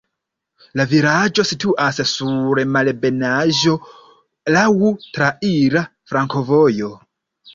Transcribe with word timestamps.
La 0.79 0.85
vilaĝo 0.93 1.43
situas 1.49 1.99
sur 2.11 2.61
malebenaĵo, 2.77 3.75
laŭ 4.57 4.65
traira 5.19 5.83
flankovojo. 6.13 6.91